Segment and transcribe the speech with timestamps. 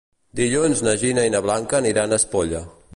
[0.39, 2.69] Dilluns na Gina i na Blanca aniran a Espolla.